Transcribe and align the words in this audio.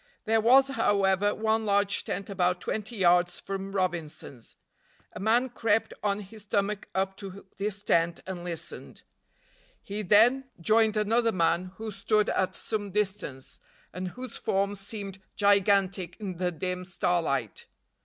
There 0.25 0.41
was, 0.41 0.69
however, 0.69 1.35
one 1.35 1.63
large 1.63 2.03
tent 2.03 2.27
about 2.27 2.59
twenty 2.59 2.95
yards 2.97 3.39
from 3.39 3.71
Robinson's. 3.71 4.55
A 5.13 5.19
man 5.19 5.47
crept 5.49 5.93
on 6.01 6.21
his 6.21 6.41
stomach 6.41 6.89
up 6.95 7.15
to 7.17 7.45
this 7.57 7.83
tent 7.83 8.19
and 8.25 8.43
listened. 8.43 9.03
He 9.83 10.01
then 10.01 10.45
joined 10.59 10.97
another 10.97 11.31
man 11.31 11.73
who 11.77 11.91
stood 11.91 12.29
at 12.29 12.55
some 12.55 12.89
distance, 12.89 13.59
and 13.93 14.07
whose 14.07 14.37
form 14.37 14.73
seemed 14.73 15.21
gigantic 15.35 16.19
in 16.19 16.37
the 16.37 16.51
dim 16.51 16.83
starlight. 16.83 17.67